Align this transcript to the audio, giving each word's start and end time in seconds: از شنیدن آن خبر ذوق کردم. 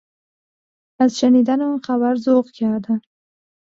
از 0.99 1.19
شنیدن 1.19 1.61
آن 1.61 1.77
خبر 1.81 2.15
ذوق 2.15 2.51
کردم. 2.51 3.01